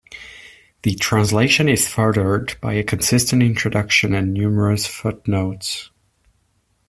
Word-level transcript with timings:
The 0.81 0.95
translation 0.95 1.69
is 1.69 1.87
furthered 1.87 2.55
by 2.59 2.73
a 2.73 2.83
consistent 2.83 3.43
introduction 3.43 4.15
and 4.15 4.33
numerous 4.33 4.87
footnotes. 4.87 5.91